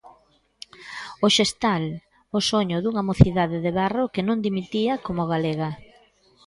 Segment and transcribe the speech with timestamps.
[1.25, 1.83] O Xestal,
[2.37, 5.69] o soño dunha mocidade de Barro que non dimitía como galega.